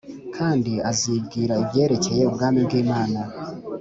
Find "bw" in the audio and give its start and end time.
2.67-2.73